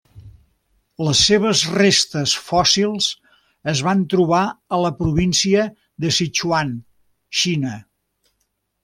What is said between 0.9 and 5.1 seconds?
Les seves restes fòssils es van trobar a la